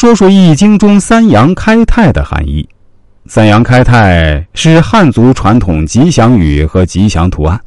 [0.00, 2.66] 说说《易经》中三阳开泰的含义。
[3.26, 7.60] 三阳开泰是汉族传统吉祥语和吉祥图案。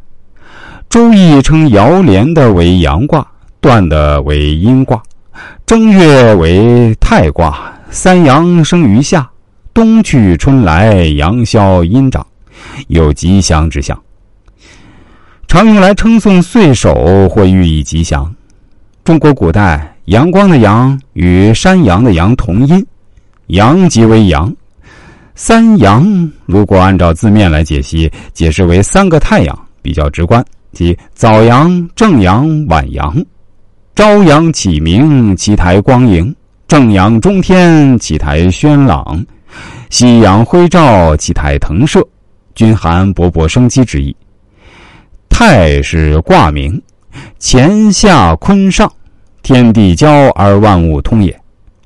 [0.89, 3.23] 周易称爻连的为阳卦，
[3.61, 4.99] 断的为阴卦。
[5.63, 9.29] 正月为泰卦，三阳生于夏，
[9.71, 12.25] 冬去春来，阳消阴长，
[12.87, 14.01] 有吉祥之象。
[15.47, 18.33] 常用来称颂岁首或寓意吉祥。
[19.03, 22.85] 中国古代阳光的阳与山羊的羊同音，
[23.47, 24.53] 阳即为阳。
[25.33, 33.15] 三阳如果按照字面来解析，解释为三个太阳，比较直观，即早阳、正阳、晚阳。
[33.95, 36.29] 朝阳启明，其台光盈；
[36.67, 39.17] 正阳中天，其台轩朗；
[39.89, 42.05] 夕阳辉照，其台腾射，
[42.55, 44.13] 均含勃勃生机之意。
[45.29, 46.79] 太是卦名，
[47.39, 48.91] 乾下坤上，
[49.43, 51.37] 天地交而万物通也。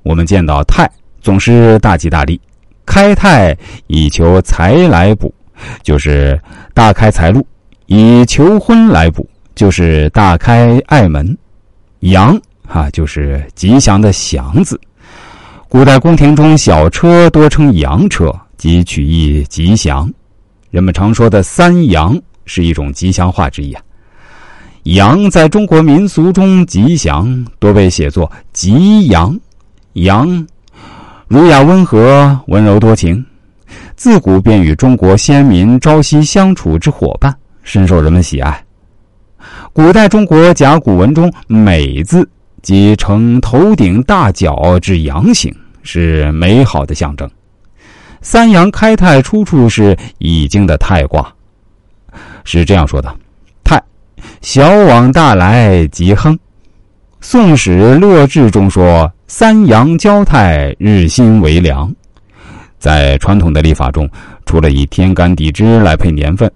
[0.04, 0.90] 我们见到泰，
[1.22, 2.40] 总是大吉大利。
[2.86, 5.34] 开泰以求财来补，
[5.82, 6.40] 就是
[6.74, 7.42] 大开财路；
[7.88, 11.36] 以求婚来补，就是大开爱门。
[12.02, 14.80] 阳啊，就是吉祥的祥字。
[15.68, 20.10] 古代宫廷中小车多称阳车，即取意吉祥。
[20.70, 23.82] 人们常说的三阳是一种吉祥话之意啊。
[24.94, 29.38] 羊在中国民俗中吉祥，多被写作吉羊”。
[29.94, 30.48] 羊。
[31.28, 33.26] 儒雅温和、温柔多情，
[33.98, 38.64] 自古便与中国先民朝夕相处之伙伴，深受人们喜爱。
[39.74, 42.26] 古代中国甲骨文中“美”字，
[42.62, 47.30] 即呈头顶大角之阳形，是美好的象征。
[48.22, 51.30] 三阳开泰出处是《易经》的泰卦，
[52.46, 53.14] 是这样说的：“，
[54.42, 56.34] 小往大来，吉亨。”
[57.22, 59.12] 《宋史乐志》中说。
[59.30, 61.94] 三阳交泰，日新为良。
[62.80, 64.10] 在传统的历法中，
[64.46, 66.50] 除了以天干地支来配年份，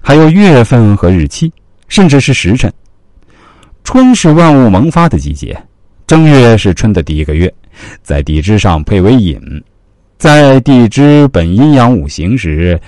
[0.00, 1.52] 还有月份和日期，
[1.88, 2.72] 甚至是时辰。
[3.82, 5.60] 春是万物萌发的季节，
[6.06, 7.52] 正月是春的第一个月，
[8.04, 9.40] 在地支上配为寅。
[10.16, 12.80] 在地支本阴阳五行时，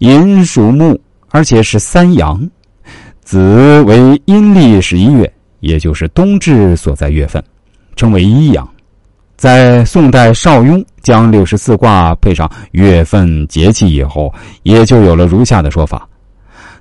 [0.00, 2.46] 寅属木，而且是三阳，
[3.24, 7.42] 子为阴历十一月，也就是冬至所在月份，
[7.96, 8.68] 称为一阳。
[9.36, 14.32] 在宋代邵雍将六十四卦配上月份节气以后，
[14.62, 16.06] 也就有了如下的说法：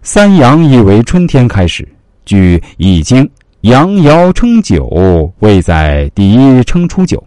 [0.01, 1.87] 三阳意为春天开始。
[2.25, 3.23] 据《易经》，
[3.61, 7.21] 阳爻称九，位在第一称初九，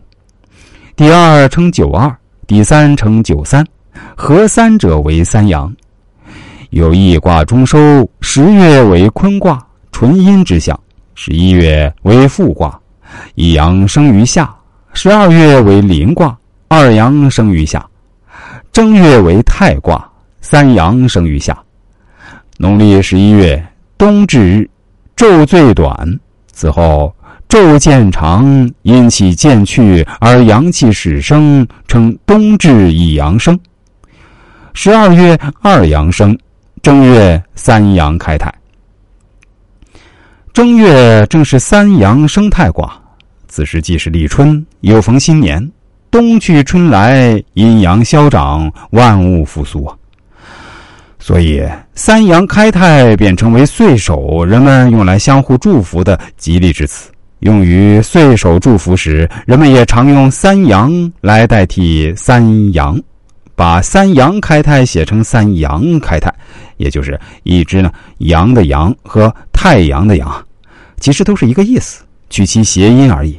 [0.95, 2.15] 第二称九二，
[2.47, 3.67] 第三称九三，
[4.15, 5.75] 合三者为三阳。
[6.77, 10.77] 有易卦中收，十月为坤卦，纯阴之象；
[11.15, 12.79] 十一月为复卦，
[13.35, 14.55] 一阳生于夏。
[14.93, 16.37] 十二月为临卦，
[16.69, 17.81] 二阳生于夏；
[18.73, 20.07] 正月为太卦，
[20.43, 21.57] 三阳生于夏。
[22.59, 23.67] 农历十一月，
[23.97, 24.71] 冬至日，
[25.17, 25.97] 昼最短，
[26.53, 27.11] 此后
[27.49, 33.59] 昼渐长，阴气渐去，而阳气始生，称冬至一阳生。
[34.75, 36.39] 十二月二阳生，
[36.87, 38.49] 正月三阳开泰。
[40.53, 42.97] 正月正是三阳生太卦。
[43.49, 45.69] 此时既是立春，又逢新年，
[46.13, 49.97] 冬去春来，阴阳消长，万物复苏啊！
[51.19, 51.61] 所以
[51.97, 57.11] 三阳开泰便成为岁首人们用来相互祝福的吉利之词。
[57.41, 62.97] 用于岁首祝福时，人们也常用三阳来代替三阳，
[63.57, 66.33] 把三阳开泰写成三阳开泰，
[66.77, 70.47] 也就是一只呢阳的阳和太阳的阳，
[71.01, 73.37] 其实都是一个意思，取其谐音而已。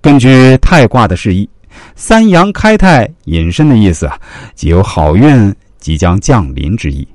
[0.00, 1.48] 根据太卦的释义，
[1.94, 4.18] 三阳开泰引申的意思啊，
[4.54, 7.06] 即有好运即将降临之意。